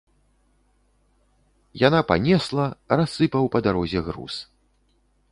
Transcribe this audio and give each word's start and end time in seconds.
Яна 1.87 1.99
панесла, 2.11 2.65
рассыпаў 3.01 3.43
па 3.57 3.61
дарозе 3.69 3.99
груз. 4.09 4.35